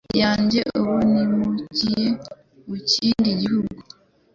yanjye 0.21 0.59
ubu 0.79 0.95
nimukiye 1.11 2.07
mu 2.67 2.75
kindi 2.89 3.29
gihugu 3.41 3.79